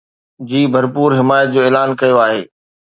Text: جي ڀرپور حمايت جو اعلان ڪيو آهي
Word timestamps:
جي 0.47 0.61
ڀرپور 0.73 1.09
حمايت 1.19 1.47
جو 1.53 1.59
اعلان 1.65 1.89
ڪيو 1.99 2.17
آهي 2.25 2.41